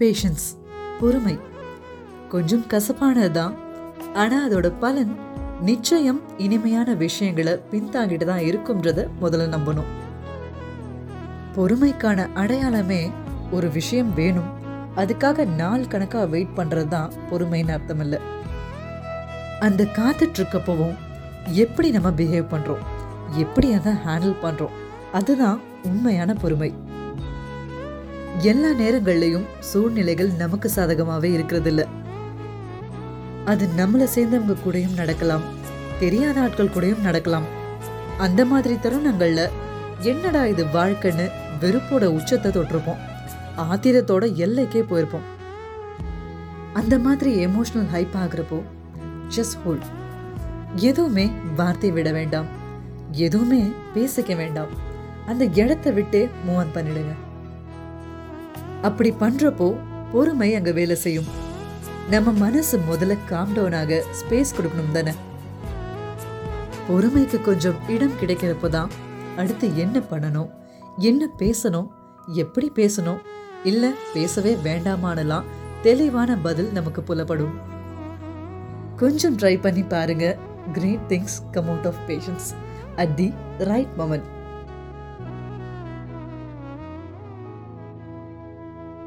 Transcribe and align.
Patience 0.00 0.46
பொறுமை. 0.98 1.36
கொஞ்சம் 2.32 2.66
கசப்பானது 2.72 3.30
தான் 3.38 3.54
ஆனால் 4.22 4.44
அதோட 4.46 4.68
பலன் 4.82 5.12
நிச்சயம் 5.68 6.20
இனிமையான 6.44 6.94
விஷயங்களை 7.02 7.54
பின்தாங்கிட்டு 7.70 8.26
தான் 8.30 8.44
இருக்கும்ன்றத 8.48 9.06
முதல்ல 9.22 9.48
நம்பணும். 9.54 9.88
பொறுமைக்கான 11.56 12.28
அடையாளமே 12.42 13.00
ஒரு 13.56 13.68
விஷயம் 13.78 14.10
வேணும். 14.20 14.50
அதுக்காக 15.00 15.46
நாள் 15.60 15.90
கணக்காக 15.92 16.26
வெயிட் 16.34 16.56
பண்ணுறது 16.58 16.88
தான் 16.88 17.12
பொறுமைன்னு 17.30 17.74
அர்த்தம் 17.76 18.02
இல்லை 18.04 18.20
அந்த 19.66 19.84
காத்துட்ருக்கப்பவும் 19.98 20.96
எப்படி 21.64 21.90
நம்ம 21.96 22.10
பிஹேவ் 22.20 22.52
பண்ணுறோம் 22.54 22.84
எப்படி 23.44 23.70
அதை 23.78 23.94
ஹேண்டில் 24.04 24.42
பண்ணுறோம் 24.44 24.76
அதுதான் 25.20 25.58
உண்மையான 25.90 26.30
பொறுமை. 26.42 26.70
எல்லா 28.36 28.68
நேரங்கள்லையும் 28.68 29.46
சூழ்நிலைகள் 29.60 30.30
நமக்கு 30.30 30.70
சாதகமாகவே 30.74 31.30
இருக்கிறதில்ல. 31.38 31.84
அது 33.44 33.68
நம்மளை 33.76 34.06
சேர்ந்தவங்க 34.14 34.56
கூடயும் 34.66 34.94
நடக்கலாம் 34.94 35.42
தெரியாத 35.98 36.40
ஆட்கள் 36.40 36.68
கூடயும் 36.68 37.00
நடக்கலாம். 37.00 37.44
அந்த 38.18 38.44
மாதிரி 38.44 38.74
தருணங்கள்ல 38.74 39.48
என்னடா 40.00 40.46
இது 40.46 40.64
வாழ்க்கைன்னு 40.64 41.30
வெறுப்போட 41.60 42.04
உச்சத்தை 42.04 42.52
தொட்டிருப்போம். 42.52 42.98
ஆத்திரத்தோட 43.56 44.24
எல்லைக்கே 44.34 44.82
போயிருப்போம். 44.90 45.26
அந்த 46.72 46.98
மாதிரி 46.98 47.46
எமோஷனல் 47.46 47.88
ஹைப் 47.94 48.16
ஆகுறப்போ 48.24 48.62
ஜஸ்ட் 49.36 49.62
ஹோல்ட் 49.64 49.82
எதுவுமே 50.74 51.30
வார்த்தை 51.56 51.90
விட 51.90 52.12
வேண்டாம். 52.12 52.46
எதுவுமே 53.12 53.72
பேசிக்க 53.94 54.36
வேண்டாம். 54.36 54.66
அந்த 55.26 55.44
இடத்தை 55.44 55.92
விட்டு 55.92 56.28
மூவ் 56.48 56.56
ஆன் 56.56 56.74
பண்ணிடுங்க. 56.74 57.14
அப்படி 58.82 59.14
பண்றப்போ 59.20 59.76
பொறுமை 60.12 60.54
அங்க 60.54 60.72
வேலை 60.72 60.96
செய்யும். 60.96 61.24
நம்ம 62.10 62.32
மனசு 62.32 62.80
முதல்ல 62.92 63.18
காம் 63.28 63.56
ஸ்பேஸ் 63.56 64.54
கொடுக்கணும் 64.58 64.92
தானே. 64.92 65.10
பொறுமைக்கு 66.88 67.40
கொஞ்சம் 67.40 67.74
இடம் 67.88 68.12
கிடைக்கிறப்போ 68.20 68.68
தான் 68.68 68.90
அடுத்து 69.36 69.76
என்ன 69.76 69.98
பண்ணணும் 69.98 70.50
என்ன 70.96 71.28
பேசணும் 71.38 71.88
எப்படி 72.26 72.72
பேசணும் 72.74 73.18
இல்ல 73.64 73.92
பேசவே 74.14 74.58
வேண்டாமானலாம் 74.64 75.42
தெளிவான 75.82 76.36
பதில் 76.36 76.72
நமக்கு 76.72 77.02
புலப்படும். 77.02 77.54
கொஞ்சம் 78.96 79.36
ட்ரை 79.36 79.60
பண்ணி 79.60 79.82
பாருங்க. 79.82 80.36
Great 80.72 81.04
things 81.08 81.50
come 81.50 81.68
out 81.68 81.86
of 81.86 82.00
patience 82.06 82.54
at 82.96 83.16
the 83.16 83.32
right 83.58 83.88
moment 83.98 84.22